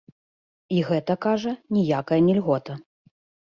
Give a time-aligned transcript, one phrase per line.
[0.77, 2.73] І гэта, кажа, ніякая не льгота.